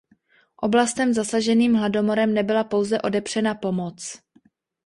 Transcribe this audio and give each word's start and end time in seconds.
Oblastem 0.61 1.13
zasaženým 1.13 1.73
hladomorem 1.75 2.33
nebyla 2.33 2.63
pouze 2.63 3.01
odepřena 3.01 3.55
pomoc. 3.55 4.19